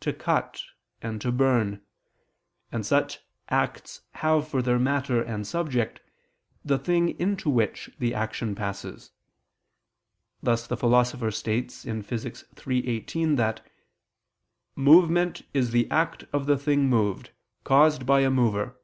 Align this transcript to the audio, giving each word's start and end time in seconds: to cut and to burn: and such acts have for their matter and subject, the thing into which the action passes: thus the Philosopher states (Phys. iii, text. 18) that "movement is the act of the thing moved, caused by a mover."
to 0.00 0.12
cut 0.12 0.60
and 1.02 1.20
to 1.20 1.30
burn: 1.30 1.80
and 2.72 2.84
such 2.84 3.20
acts 3.48 4.02
have 4.14 4.48
for 4.48 4.60
their 4.60 4.76
matter 4.76 5.22
and 5.22 5.46
subject, 5.46 6.00
the 6.64 6.80
thing 6.80 7.10
into 7.20 7.48
which 7.48 7.88
the 8.00 8.12
action 8.12 8.56
passes: 8.56 9.12
thus 10.42 10.66
the 10.66 10.76
Philosopher 10.76 11.30
states 11.30 11.84
(Phys. 11.84 12.24
iii, 12.26 12.80
text. 12.80 12.88
18) 12.88 13.36
that 13.36 13.64
"movement 14.74 15.42
is 15.54 15.70
the 15.70 15.88
act 15.92 16.24
of 16.32 16.46
the 16.46 16.58
thing 16.58 16.88
moved, 16.90 17.30
caused 17.62 18.04
by 18.04 18.22
a 18.22 18.30
mover." 18.32 18.76